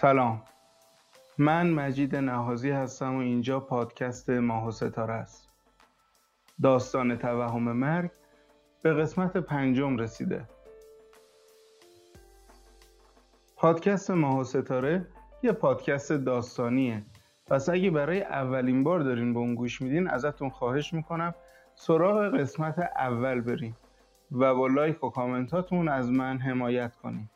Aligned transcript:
سلام. 0.00 0.42
من 1.38 1.70
مجید 1.70 2.16
نهازی 2.16 2.70
هستم 2.70 3.16
و 3.16 3.18
اینجا 3.18 3.60
پادکست 3.60 4.30
ماه 4.30 4.66
و 4.66 4.70
ستاره 4.70 5.14
است. 5.14 5.48
داستان 6.62 7.16
توهم 7.16 7.62
مرگ 7.62 8.10
به 8.82 8.94
قسمت 8.94 9.36
پنجم 9.36 9.96
رسیده. 9.96 10.48
پادکست 13.56 14.10
ماه 14.10 14.38
و 14.38 14.44
ستاره 14.44 15.06
یه 15.42 15.52
پادکست 15.52 16.12
داستانیه. 16.12 17.02
پس 17.46 17.68
اگه 17.68 17.90
برای 17.90 18.22
اولین 18.22 18.84
بار 18.84 19.00
دارین 19.00 19.32
به 19.32 19.38
اون 19.38 19.54
گوش 19.54 19.82
میدین 19.82 20.08
ازتون 20.08 20.50
خواهش 20.50 20.94
می‌کنم 20.94 21.34
سراغ 21.74 22.38
قسمت 22.38 22.78
اول 22.78 23.40
بریم 23.40 23.76
و 24.32 24.54
با 24.54 24.66
لایک 24.66 25.04
و 25.04 25.10
کامنتاتون 25.10 25.88
از 25.88 26.10
من 26.10 26.38
حمایت 26.38 26.96
کنین. 26.96 27.30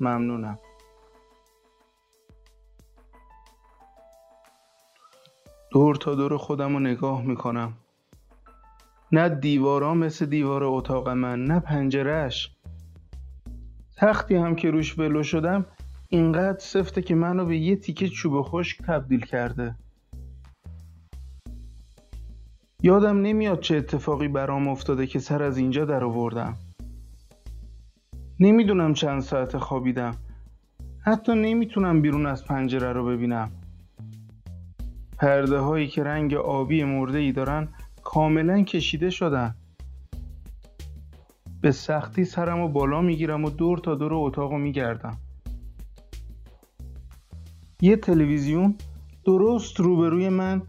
ممنونم. 0.00 0.58
دور 5.70 5.96
تا 5.96 6.14
دور 6.14 6.36
خودم 6.36 6.72
رو 6.72 6.80
نگاه 6.80 7.22
می‌کنم. 7.22 7.72
نه 9.12 9.28
دیوارا 9.28 9.94
مثل 9.94 10.26
دیوار 10.26 10.64
اتاق 10.64 11.08
من 11.08 11.44
نه 11.44 11.60
پنجرهش 11.60 12.50
تختی 13.96 14.34
هم 14.34 14.56
که 14.56 14.70
روش 14.70 14.98
ولو 14.98 15.22
شدم 15.22 15.66
اینقدر 16.08 16.58
سفته 16.58 17.02
که 17.02 17.14
منو 17.14 17.44
به 17.44 17.56
یه 17.56 17.76
تیکه 17.76 18.08
چوب 18.08 18.42
خشک 18.42 18.82
تبدیل 18.82 19.20
کرده. 19.20 19.74
یادم 22.82 23.20
نمیاد 23.20 23.60
چه 23.60 23.76
اتفاقی 23.76 24.28
برام 24.28 24.68
افتاده 24.68 25.06
که 25.06 25.18
سر 25.18 25.42
از 25.42 25.58
اینجا 25.58 25.84
در 25.84 26.04
آوردم. 26.04 26.56
نمی‌دونم 28.40 28.94
چند 28.94 29.20
ساعت 29.22 29.58
خوابیدم. 29.58 30.16
حتی 31.00 31.34
نمی‌تونم 31.34 32.02
بیرون 32.02 32.26
از 32.26 32.44
پنجره 32.44 32.92
رو 32.92 33.06
ببینم. 33.06 33.50
پرده 35.18 35.58
هایی 35.58 35.88
که 35.88 36.04
رنگ 36.04 36.34
آبی 36.34 36.84
مرده 36.84 37.18
ای 37.18 37.32
دارن 37.32 37.68
کاملا 38.02 38.62
کشیده 38.62 39.10
شدن. 39.10 39.54
به 41.60 41.72
سختی 41.72 42.24
سرم 42.24 42.60
و 42.60 42.68
بالا 42.68 43.00
می‌گیرم 43.00 43.44
و 43.44 43.50
دور 43.50 43.78
تا 43.78 43.94
دور 43.94 44.14
اتاق 44.14 44.52
رو 44.52 44.58
میگردم. 44.58 45.18
یه 47.80 47.96
تلویزیون 47.96 48.74
درست 49.24 49.80
روبروی 49.80 50.28
من 50.28 50.62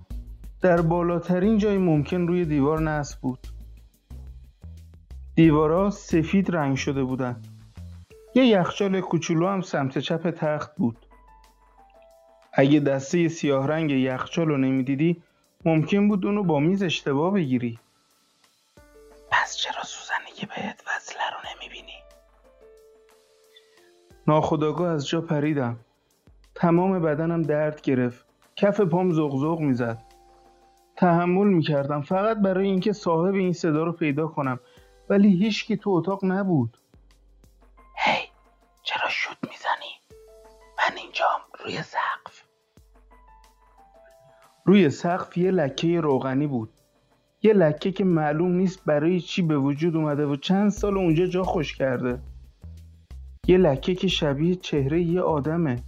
در 0.61 0.81
بالاترین 0.81 1.57
جای 1.57 1.77
ممکن 1.77 2.27
روی 2.27 2.45
دیوار 2.45 2.81
نصب 2.81 3.21
بود. 3.21 3.39
دیوارا 5.35 5.89
سفید 5.89 6.55
رنگ 6.55 6.75
شده 6.75 7.03
بودن. 7.03 7.41
یه 8.35 8.45
یخچال 8.45 9.01
کوچولو 9.01 9.47
هم 9.47 9.61
سمت 9.61 9.97
چپ 9.97 10.31
تخت 10.31 10.75
بود. 10.75 11.06
اگه 12.59 12.79
دسته 12.79 13.27
سیاه 13.27 13.67
رنگ 13.67 13.91
یخچال 13.91 14.47
رو 14.47 14.57
نمی‌دیدی 14.57 15.23
ممکن 15.65 16.07
بود 16.07 16.25
اونو 16.25 16.43
با 16.43 16.59
میز 16.59 16.83
اشتباه 16.83 17.33
بگیری. 17.33 17.79
پس 19.31 19.57
چرا 19.57 19.83
سوزنی 19.83 20.31
که 20.35 20.45
بهت 20.47 20.83
وصله 20.87 21.29
رو 21.29 21.37
نمی‌بینی؟ 21.55 21.93
ناخداگاه 24.27 24.91
از 24.91 25.07
جا 25.07 25.21
پریدم. 25.21 25.79
تمام 26.55 27.01
بدنم 27.01 27.41
درد 27.41 27.81
گرفت. 27.81 28.25
کف 28.55 28.81
پام 28.81 29.11
زغزغ 29.11 29.59
می‌زد. 29.59 30.03
تحمل 30.95 31.47
می‌کردم. 31.47 32.01
فقط 32.01 32.37
برای 32.37 32.67
اینکه 32.67 32.93
صاحب 32.93 33.33
این 33.33 33.53
صدا 33.53 33.83
رو 33.83 33.91
پیدا 33.91 34.27
کنم. 34.27 34.59
ولی 35.09 35.43
هیچکی 35.43 35.77
تو 35.77 35.89
اتاق 35.89 36.25
نبود. 36.25 36.77
هی 37.97 38.27
چرا 38.83 39.09
شوت 39.09 39.37
می‌زنی؟ 39.43 40.19
من 40.77 40.97
اینجام 40.97 41.41
روی 41.59 41.81
سقف 41.81 42.06
روی 44.67 44.89
سقف 44.89 45.37
یه 45.37 45.51
لکه 45.51 46.01
روغنی 46.01 46.47
بود. 46.47 46.69
یه 47.43 47.53
لکه 47.53 47.91
که 47.91 48.03
معلوم 48.03 48.51
نیست 48.51 48.85
برای 48.85 49.19
چی 49.19 49.41
به 49.41 49.57
وجود 49.57 49.95
اومده 49.95 50.25
و 50.25 50.35
چند 50.35 50.69
سال 50.69 50.97
اونجا 50.97 51.25
جا 51.25 51.43
خوش 51.43 51.75
کرده. 51.75 52.19
یه 53.47 53.57
لکه 53.57 53.95
که 53.95 54.07
شبیه 54.07 54.55
چهره 54.55 55.01
یه 55.01 55.21
آدمه. 55.21 55.83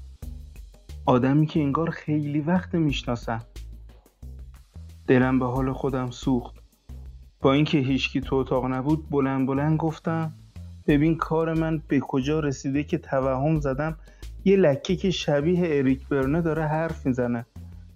آدمی 1.05 1.45
که 1.45 1.59
انگار 1.59 1.89
خیلی 1.89 2.39
وقت 2.39 2.75
می‌شناسم 2.75 3.41
دلم 5.07 5.39
به 5.39 5.45
حال 5.45 5.73
خودم 5.73 6.09
سوخت. 6.09 6.55
با 7.41 7.53
اینکه 7.53 7.77
هیچکی 7.77 8.21
تو 8.21 8.35
اتاق 8.35 8.65
نبود 8.65 9.09
بلند 9.09 9.47
بلند 9.47 9.77
گفتم 9.77 10.33
ببین 10.87 11.17
کار 11.17 11.53
من 11.53 11.81
به 11.87 11.99
کجا 11.99 12.39
رسیده 12.39 12.83
که 12.83 12.97
توهم 12.97 13.59
زدم؟ 13.59 13.97
یه 14.45 14.57
لکه 14.57 14.95
که 14.95 15.11
شبیه 15.11 15.59
اریک 15.63 16.07
برنه 16.07 16.41
داره 16.41 16.63
حرف 16.63 17.05
می‌زنه. 17.05 17.45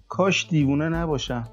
کاش 0.08 0.48
دیوونه 0.48 0.88
نباشم 0.88 1.48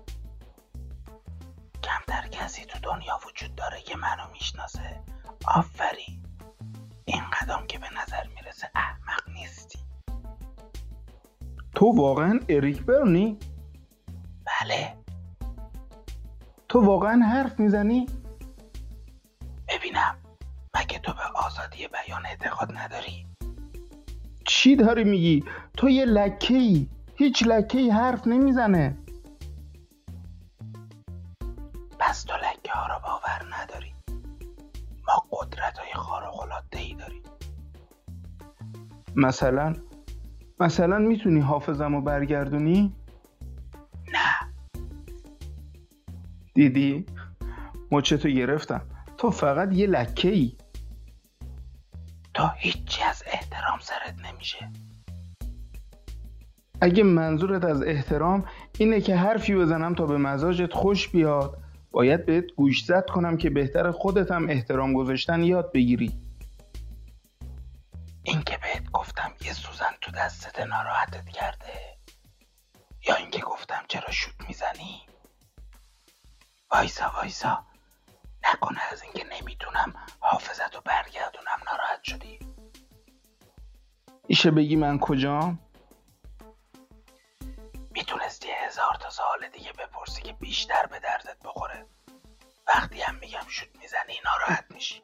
کمتر 1.84 2.28
کسی 2.28 2.66
تو 2.66 2.80
دنیا 2.80 3.20
وجود 3.28 3.56
داره 3.56 3.82
که 3.82 3.98
منو 3.98 4.32
می‌شناسه 4.34 5.00
آفرین 5.48 6.24
این 7.06 7.24
قدم 7.42 7.66
که 7.68 7.80
به 7.80 7.88
نظر 8.02 8.28
می‌رسه 8.36 8.70
احمق 8.76 9.30
نیستی 9.30 9.80
تو 11.76 11.86
واقعا 11.96 12.40
اریک 12.50 12.82
برنی؟ 12.82 13.38
بله 14.46 14.98
تو 16.70 16.86
واقعا 16.86 17.26
حرف 17.26 17.60
می‌زنی؟ 17.60 18.06
ببینم 19.68 20.18
مگه 20.76 21.00
تو 21.00 21.14
به 21.14 21.24
آزادی 21.46 21.88
بیان 21.88 22.26
اعتقاد 22.26 22.78
نداری؟ 22.78 23.28
چی 24.46 24.76
داری 24.76 25.04
میگی؟ 25.04 25.44
تو 25.78 25.90
یه 25.90 26.06
لکه 26.06 26.54
ای 26.54 26.88
هیچ 27.22 27.44
لکه 27.48 27.78
ای 27.78 27.90
حرف 27.90 28.28
نمی‌زنه. 28.28 28.98
پس 32.00 32.24
تو 32.24 32.34
لکه 32.34 32.72
ها 32.72 32.88
رو 32.88 33.00
باور 33.04 33.56
نداری. 33.56 33.94
ما 35.08 35.26
قدرت 35.32 35.78
های 35.78 35.94
خارق 35.94 36.40
العاده 36.40 36.80
ای 36.80 36.94
داریم. 36.96 37.24
مثلا 39.16 39.76
مثلا 40.60 40.98
می‌تونی 40.98 41.40
حافظم 41.40 41.96
رو 41.96 42.02
برگردونی؟ 42.02 42.96
نه. 44.08 44.54
دیدی؟ 46.54 47.06
مچتو 47.92 48.30
گرفتم. 48.30 48.82
تو 49.18 49.32
فقط 49.32 49.74
یه 49.74 49.88
لکه 49.88 50.30
ای 50.30 50.58
تو 52.34 52.48
هیچی 52.58 53.04
از 53.04 53.24
احترام 53.26 53.80
سرت 53.80 54.16
نمیشه. 54.26 54.72
اگه 56.82 57.04
منظورت 57.04 57.66
از 57.66 57.84
احترام 57.84 58.46
اینه 58.80 59.02
که 59.02 59.16
حرفی 59.16 59.56
بزنم 59.56 59.96
تا 59.96 60.06
به 60.06 60.18
مزاجت 60.18 60.74
خوش 60.74 61.08
بیاد 61.08 61.58
باید 61.92 62.26
بهت 62.26 62.46
گوشزد 62.58 63.06
کنم 63.10 63.38
که 63.38 63.50
بهتر 63.50 63.92
خودت 63.92 64.32
هم 64.32 64.50
احترام 64.50 64.94
گذاشتن 64.94 65.44
یاد 65.44 65.72
بگیری. 65.72 66.12
این 68.24 68.42
که 68.42 68.58
بهت 68.62 68.92
گفتم 68.92 69.32
یه 69.46 69.54
سوزن 69.54 69.92
تو 70.02 70.12
دستت 70.12 70.60
ناراحتت 70.60 71.30
کرده 71.30 71.98
یا 73.08 73.16
اینکه 73.16 73.42
گفتم 73.42 73.84
چرا 73.88 74.12
شوت 74.12 74.48
می‌زنی؟ 74.48 75.02
وایسا 76.72 77.12
وایسا. 77.16 77.66
نکنه 78.54 78.80
از 78.92 79.04
اینکه 79.04 79.24
نمی‌تونم 79.36 79.94
حافظت 80.20 80.76
رو 80.76 80.82
برگردونم 80.86 81.60
ناراحت 81.72 82.04
شدی. 82.04 82.40
ایشه 84.28 84.52
بگی 84.52 84.76
من 84.76 85.00
کجام؟ 85.00 85.60
که 90.32 90.38
بیشتر 90.40 90.86
به 90.86 91.00
دردت 91.00 91.38
بخوره. 91.46 91.86
وقتی 92.68 93.02
هم 93.02 93.16
میگم 93.16 93.48
شوت 93.48 93.70
می‌زنی 93.82 94.14
ناراحت 94.26 94.66
میشی. 94.70 95.04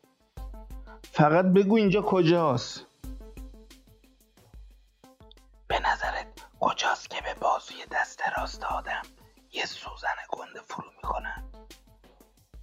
فقط 1.11 1.45
بگو 1.45 1.75
اینجا 1.75 2.01
کجاست. 2.01 2.85
به 5.67 5.79
نظرت 5.79 6.27
کجاست 6.59 7.09
که 7.09 7.21
به 7.21 7.33
بازوی 7.33 7.85
دست 7.91 8.21
راست 8.37 8.63
آدم 8.63 9.01
یه 9.51 9.65
سوزن 9.65 10.15
گنده 10.29 10.61
فرو 10.61 10.91
می‌کنن 10.95 11.43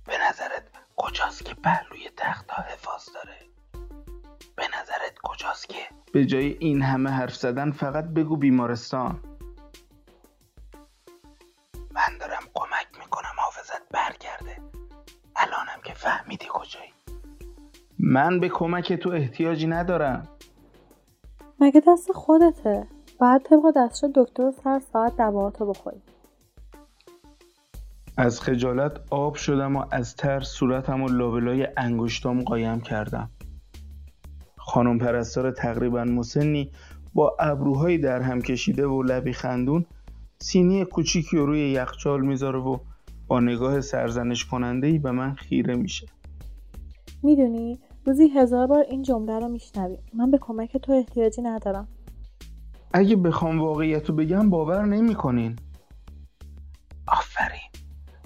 به 0.07 0.19
نظرت 0.19 0.69
کجاست 0.97 1.45
که 1.45 1.55
پهلوی 1.55 2.11
تخت 2.17 2.51
حفاظ 2.51 3.09
داره؟ 3.15 3.39
به 4.57 4.69
نظرت 4.69 5.19
کجاست 5.23 5.69
که 5.69 5.89
به 6.13 6.25
جای 6.25 6.57
این 6.61 6.83
همه 6.83 7.11
حرف 7.11 7.37
زدن 7.37 7.71
فقط 7.71 8.05
بگو 8.05 8.37
بیمارستان. 8.37 9.34
فهمیدی 16.05 16.47
کجایی؟ 16.49 16.91
من 17.99 18.41
به 18.41 18.49
کمک 18.49 18.93
تو 18.93 19.11
احتیاجی 19.11 19.67
ندارم. 19.67 20.29
مگه 21.61 21.83
دست 21.89 22.13
خودته؟ 22.13 22.87
باید 23.21 23.43
طبق 23.43 23.63
دستش 23.77 24.11
دکتر 24.15 24.51
سر 24.65 24.81
ساعت 24.93 25.17
دواهاتو 25.17 25.67
بخوری. 25.67 26.03
از 28.17 28.41
خجالت 28.41 29.01
آب 29.11 29.35
شدم 29.35 29.77
و 29.77 29.85
از 29.91 30.17
ترس 30.17 30.49
صورتم 30.49 31.03
و 31.03 31.09
لابلای 31.09 31.69
انگشتام 31.77 32.43
قایم 32.43 32.81
کردم. 32.81 33.31
خانم 34.57 34.99
پرستار 34.99 35.51
تقریبا 35.51 36.05
مسنی 36.05 36.71
با 37.15 37.37
ابروهایی 37.41 37.99
در 37.99 38.21
هم 38.21 38.43
کشیده 38.43 38.87
و 38.87 39.03
لبی 39.03 39.33
خندون 39.33 39.87
سینی 40.39 40.85
کوچیکی 40.85 41.37
روی 41.37 41.71
یخچال 41.71 42.21
می‌ذاره 42.21 42.59
و 42.59 42.79
با 43.27 43.41
نگاه 43.41 43.81
سرزنش 43.81 44.45
کننده 44.45 44.87
ای 44.87 44.99
به 44.99 45.11
من 45.11 45.35
خیره 45.35 45.75
میشه. 45.75 46.07
می‌دونی 47.23 47.79
روزی 48.07 48.29
هزار 48.29 48.67
بار 48.67 48.85
این 48.91 49.03
جمله 49.03 49.39
رو 49.39 49.49
میشنوی. 49.49 49.99
من 50.15 50.31
به 50.31 50.39
کمک 50.41 50.77
تو 50.77 50.93
احتیاجی 50.93 51.43
ندارم. 51.43 51.89
اگه 52.93 53.17
بخوام 53.17 53.61
واقعیت 53.61 54.09
رو 54.09 54.17
بگم 54.17 54.51
باور 54.51 54.85
نمی‌کنین. 54.85 55.57
آفرین. 57.09 57.71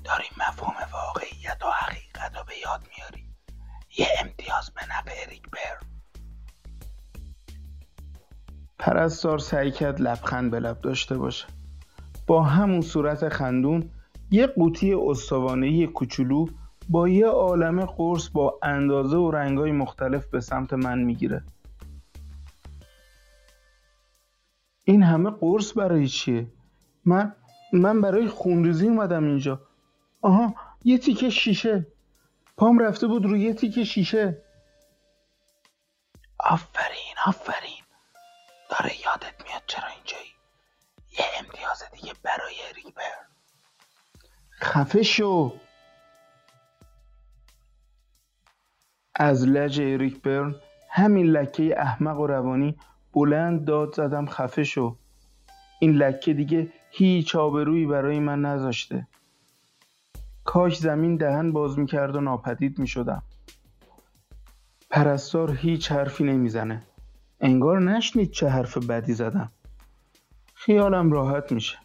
داری 0.04 0.24
مفهوم 0.38 0.74
واقعیت 0.92 1.64
و 1.64 1.70
حقیقت 1.70 2.36
رو 2.36 2.44
به 2.46 2.52
یاد 2.64 2.80
میاری 2.96 3.24
یه 3.98 4.06
امتیاز 4.20 4.70
به 4.70 4.80
نفع 4.84 5.10
اریک 5.26 5.42
بر 5.42 5.86
پرستار 8.78 9.38
سعی 9.38 9.70
کرد 9.70 10.00
لبخند 10.00 10.50
به 10.50 10.60
لب 10.60 10.80
داشته 10.80 11.18
باشه. 11.18 11.46
با 12.26 12.42
همون 12.42 12.80
صورت 12.80 13.28
خندون 13.28 13.90
یه 14.30 14.46
قوطی 14.46 14.94
استوانهی 14.94 15.86
کوچولو 15.86 16.46
با 16.88 17.08
یه 17.08 17.26
عالم 17.26 17.84
قرص 17.84 18.28
با 18.28 18.58
اندازه 18.62 19.16
و 19.16 19.30
رنگای 19.30 19.72
مختلف 19.72 20.26
به 20.26 20.40
سمت 20.40 20.72
من 20.72 20.98
می‌گیره. 20.98 21.42
این 24.84 25.02
همه 25.02 25.30
قرص 25.30 25.78
برای 25.78 26.08
چیه؟ 26.08 26.46
من 27.04 27.34
من 27.72 28.00
برای 28.00 28.28
خونریزی 28.28 28.88
اومدم 28.88 29.24
اینجا. 29.24 29.60
آها 30.22 30.54
یه 30.84 30.98
تیکه 30.98 31.30
شیشه. 31.30 31.86
پام 32.56 32.78
رفته 32.78 33.06
بود 33.06 33.24
روی 33.24 33.40
یه 33.40 33.54
تیکه 33.54 33.84
شیشه. 33.84 34.42
آفرین 36.40 37.14
آفرین. 37.26 37.82
داره 38.70 38.92
یادت 39.04 39.44
میاد 39.44 39.62
چرا 39.66 39.88
اینجایی؟ 39.88 40.32
یه 41.18 41.24
امتیاز 41.38 41.82
دیگه 41.92 42.12
برای 42.22 42.56
ریبر 42.76 43.27
خفه 44.62 45.02
شو. 45.02 45.52
از 49.14 49.48
لج 49.48 49.80
اریک 49.80 50.22
برن 50.22 50.54
همین 50.90 51.26
لکه 51.26 51.80
احمق 51.80 52.20
و 52.20 52.26
روانی 52.26 52.76
بلند 53.12 53.64
داد 53.64 53.94
زدم 53.94 54.26
خفه 54.26 54.64
شو. 54.64 54.96
این 55.80 55.92
لکه 55.92 56.34
دیگه 56.34 56.72
هیچ 56.90 57.36
آبرویی 57.36 57.86
برای 57.86 58.20
من 58.20 58.40
نذاشته. 58.40 59.06
کاش 60.44 60.78
زمین 60.78 61.16
دهن 61.16 61.52
باز 61.52 61.78
می‌کرد 61.78 62.16
و 62.16 62.20
ناپدید 62.20 62.78
می‌شدم. 62.78 63.22
پرستار 64.90 65.54
هیچ 65.54 65.92
حرفی 65.92 66.24
نمی‌زنه. 66.24 66.82
انگار 67.40 67.80
نشنید 67.80 68.30
چه 68.30 68.48
حرف 68.48 68.78
بدی 68.78 69.14
زدم. 69.14 69.52
خیالم 70.54 71.12
راحت 71.12 71.52
میشه. 71.52 71.78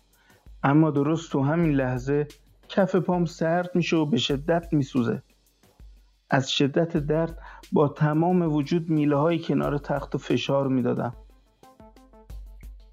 اما 0.64 0.92
درست 0.92 1.32
تو 1.32 1.44
همین 1.44 1.72
لحظه 1.72 2.28
کف 2.76 2.96
پام 2.96 3.26
سرد 3.26 3.76
میشه 3.76 3.96
و 3.96 4.06
به 4.06 4.18
شدت 4.18 4.74
میسوزه. 4.74 5.22
از 6.30 6.52
شدت 6.52 6.98
درد 6.98 7.38
با 7.72 7.88
تمام 7.88 8.42
وجود 8.42 8.90
میله 8.90 9.16
های 9.16 9.40
کنار 9.40 9.78
تخت 9.78 10.16
و 10.16 10.18
فشار 10.18 10.68
می‌دادم. 10.68 11.14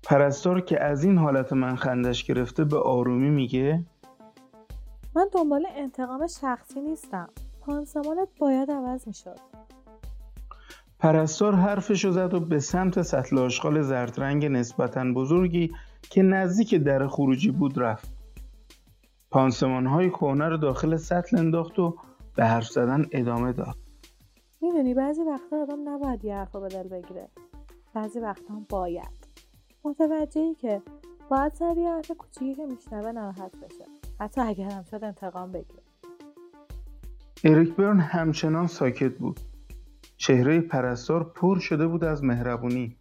پرستار 0.03 0.61
که 0.61 0.83
از 0.85 1.05
این 1.05 1.19
حالت 1.19 1.53
من 1.53 1.77
خندش 1.77 2.25
گرفته 2.25 2.65
به 2.65 2.79
آرومی 2.79 3.31
میگه 3.31 3.85
من 5.17 5.27
دنبال 5.33 5.67
انتقام 5.77 6.27
شخصی 6.27 6.81
نیستم. 6.81 7.29
پانسمانت 7.61 8.29
باید 8.39 8.71
عوض 8.71 9.07
می‌شد. 9.07 9.39
پرستار 10.99 11.55
حرفشو 11.55 12.11
زد 12.11 12.35
و 12.35 12.41
به 12.41 12.59
سمت 12.59 13.03
سطل 13.03 13.39
آشغال 13.39 13.83
زردرنگ 13.83 14.47
نسبتا 14.47 15.05
بزرگی 15.05 15.73
که 16.03 16.23
نزدیک 16.23 16.75
در 16.75 17.07
خروجی 17.07 17.51
بود 17.51 17.79
رفت. 17.79 18.10
پانسمان 19.31 19.87
های 19.87 20.11
کهنه 20.11 20.49
رو 20.49 20.57
داخل 20.57 20.97
سطل 20.97 21.39
انداخت 21.39 21.79
و 21.79 21.97
به 22.37 22.45
حرف 22.45 22.67
زدن 22.67 23.07
ادامه 23.13 23.53
داد. 23.53 23.77
می‌دونی 24.61 24.95
بعضی 24.95 25.23
وقتا 25.23 25.63
آدم 25.63 25.89
نباید 25.89 26.25
یه 26.25 26.35
حرف 26.35 26.57
به 26.57 26.69
دل 26.69 26.89
بگیره. 26.89 27.29
بعضی 27.95 28.21
وقتا 28.21 28.55
هم 28.55 28.67
باید. 28.69 29.29
متوجهی 29.85 30.55
که 30.55 30.83
باید 31.31 31.55
سر 31.55 31.75
یه 31.77 31.91
حرف 31.91 32.11
کوچیکی 32.11 32.55
که 32.55 32.67
میشنوه 32.67 33.13
ناراحت 33.13 33.53
بشه. 33.57 33.85
حتی 34.21 34.41
اگر 34.41 34.71
هم 34.71 34.83
شد 34.83 35.05
انتقام 35.05 35.53
بگیره. 35.53 35.83
اریک 37.45 37.75
برن 37.75 38.01
همچنان 38.01 38.67
ساکت 38.67 39.19
بود. 39.19 39.41
چهره 40.17 40.61
پرستار 40.61 41.25
پر 41.25 41.59
شده 41.59 41.87
بود 41.87 42.05
از 42.05 42.25
مهربونی. 42.25 42.97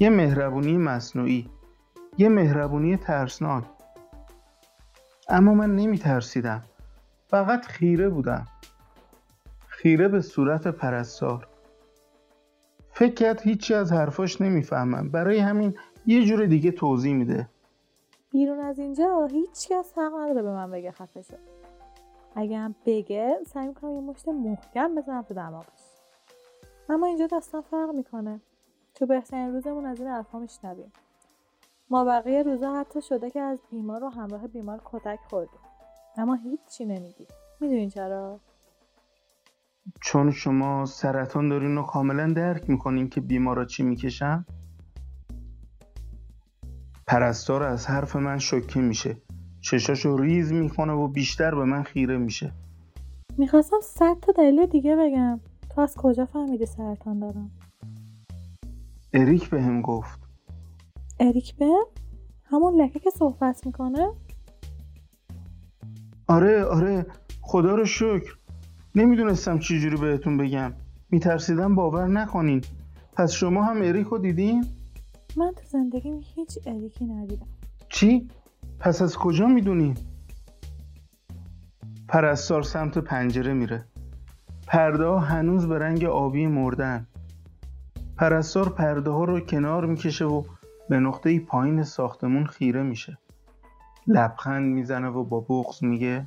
یه 0.00 0.10
مهربونی 0.10 0.78
مصنوعی. 0.78 1.50
یه 2.18 2.28
مهربونی 2.28 2.96
ترسناک. 2.96 3.64
اما 5.28 5.54
من 5.54 5.76
نمی 5.76 5.98
ترسیدم 5.98 6.62
فقط 7.28 7.64
خیره 7.64 8.08
بودم. 8.08 8.46
خیره 9.68 10.08
به 10.08 10.20
صورت 10.20 10.68
پرستار. 10.68 11.48
فکر 12.92 13.14
کرد 13.14 13.40
هیچی 13.40 13.74
از 13.74 13.92
حرفاش 13.92 14.40
نمی‌فهمم. 14.40 15.08
برای 15.08 15.38
همین 15.38 15.78
یه 16.06 16.24
جور 16.24 16.46
دیگه 16.46 16.70
توضیح 16.70 17.14
میده. 17.14 17.48
بیرون 18.30 18.60
از 18.60 18.78
اینجا 18.78 19.28
هیچ 19.30 19.68
کس 19.68 19.98
حق 19.98 20.12
نداره 20.14 20.42
به 20.42 20.52
من 20.52 20.70
بگه 20.70 20.90
خفه 20.90 21.22
شد 21.22 21.38
اگه 22.36 22.58
هم 22.58 22.74
بگه 22.86 23.38
سعی 23.46 23.68
می‌کنم 23.68 23.94
یه 23.94 24.00
مشت 24.00 24.28
محکم 24.28 24.94
بزنم 24.94 25.22
تو 25.22 25.34
دماغش. 25.34 25.66
اما 26.88 27.06
اینجا 27.06 27.26
داستان 27.26 27.60
فرق 27.60 27.90
می‌کنه. 27.94 28.40
تو 28.94 29.06
بهترین 29.06 29.52
روزمون 29.54 29.86
از 29.86 30.00
این 30.00 30.08
حرفا 30.08 30.38
میشنویم. 30.38 30.92
ما 31.90 32.04
بقیه 32.04 32.42
روزا 32.42 32.80
حتی 32.80 33.02
شده 33.02 33.30
که 33.30 33.40
از 33.40 33.58
بیمار 33.70 34.04
و 34.04 34.08
همراه 34.08 34.46
بیمار 34.46 34.80
کتک 34.84 35.18
خوردیم. 35.30 35.60
اما 36.16 36.34
هیچی 36.34 36.84
نمیگی. 36.84 37.26
می‌دونین 37.60 37.88
چرا؟ 37.88 38.40
چون 40.00 40.30
شما 40.30 40.86
سرطان 40.86 41.48
دارین 41.48 41.78
و 41.78 41.82
کاملا 41.82 42.32
درک 42.32 42.70
می‌کنین 42.70 43.08
که 43.08 43.20
بیمارا 43.20 43.64
چی 43.64 43.82
می‌کشن؟ 43.82 44.44
پرستار 47.06 47.62
از 47.62 47.86
حرف 47.86 48.16
من 48.16 48.38
شوکه 48.38 48.80
میشه. 48.80 49.16
چشاشو 49.60 50.16
ریز 50.16 50.52
می‌کنه 50.52 50.92
و 50.92 51.08
بیشتر 51.08 51.54
به 51.54 51.64
من 51.64 51.82
خیره 51.82 52.16
میشه. 52.18 52.52
می‌خواستم 53.38 53.80
صد 53.82 54.16
تا 54.22 54.32
دلیل 54.32 54.66
دیگه 54.66 54.96
بگم. 54.96 55.40
تو 55.70 55.80
از 55.80 55.94
کجا 55.94 56.26
فهمیدی 56.26 56.66
سرطان 56.66 57.18
دارم؟ 57.20 57.50
اریک 59.12 59.50
به 59.50 59.62
هم 59.62 59.82
گفت. 59.82 60.25
اریک 61.20 61.56
به 61.56 61.66
همون 62.44 62.82
لکه 62.82 63.00
که 63.00 63.10
صحبت 63.10 63.66
می‌کنه؟ 63.66 64.12
آره 66.28 66.64
آره 66.64 67.06
خدا 67.40 67.74
رو 67.74 67.84
شکر. 67.84 68.36
نمی‌دونستم 68.94 69.58
چی 69.58 69.80
جوری 69.80 69.96
بهتون 69.96 70.36
بگم. 70.36 70.72
میترسیدم 71.10 71.74
باور 71.74 72.06
نکنین. 72.06 72.64
پس 73.12 73.32
شما 73.32 73.64
هم 73.64 73.76
اریک 73.82 74.06
رو 74.06 74.18
دیدین؟ 74.18 74.66
من 75.36 75.52
تو 75.52 75.62
زندگیم 75.66 76.20
هیچ 76.34 76.58
اریکی 76.66 77.04
ندیدم. 77.04 77.46
چی؟ 77.88 78.28
پس 78.78 79.02
از 79.02 79.16
کجا 79.16 79.46
می‌دونین؟ 79.46 79.96
پرستار 82.08 82.62
سمت 82.62 82.98
پنجره 82.98 83.52
میره. 83.52 83.84
پرده 84.66 85.04
ها 85.04 85.18
هنوز 85.18 85.68
به 85.68 85.78
رنگ 85.78 86.04
آبی 86.04 86.46
مردن. 86.46 87.06
پرستار 88.16 88.68
پرده 88.68 89.10
ها 89.10 89.24
رو 89.24 89.40
کنار 89.40 89.86
می‌کشه 89.86 90.24
و 90.24 90.42
به 90.88 90.98
نقطه 90.98 91.40
پایین 91.40 91.82
ساختمون 91.82 92.46
خیره 92.46 92.82
میشه. 92.82 93.18
لبخند 94.06 94.74
می‌زنه 94.74 95.08
و 95.08 95.24
با 95.24 95.40
بغز 95.40 95.84
میگه 95.84 96.26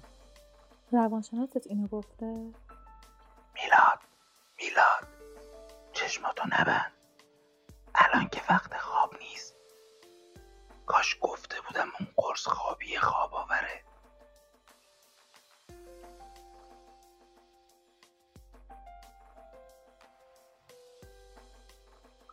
روانشناست 0.91 1.67
اینو 1.67 1.87
گفته؟ 1.87 2.25
میلاد 3.55 3.99
میلاد 4.57 5.07
چشماتو 5.93 6.43
نبند. 6.59 6.91
الان 7.95 8.29
که 8.29 8.41
وقت 8.49 8.77
خواب 8.77 9.13
نیست. 9.19 9.55
کاش 10.85 11.17
گفته 11.21 11.38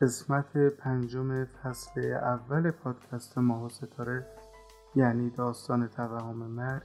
قسمت 0.00 0.56
پنجم 0.56 1.44
فصل 1.44 2.00
اول 2.12 2.70
پادکست 2.70 3.38
ماها 3.38 3.68
ستاره 3.68 4.26
یعنی 4.94 5.30
داستان 5.30 5.88
توهم 5.88 6.36
مرگ 6.36 6.82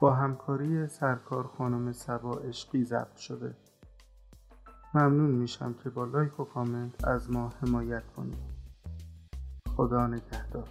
با 0.00 0.14
همکاری 0.14 0.86
سرکار 0.86 1.46
خانم 1.46 1.92
سبا 1.92 2.32
عشقی 2.32 2.84
ضبط 2.84 3.16
شده. 3.16 3.56
ممنون 4.94 5.30
میشم 5.30 5.74
که 5.84 5.90
با 5.90 6.04
لایک 6.04 6.40
و 6.40 6.44
کامنت 6.44 7.04
از 7.04 7.30
ما 7.30 7.52
حمایت 7.62 8.06
کنید. 8.16 8.38
خدا 9.76 10.06
نگهدار. 10.06 10.68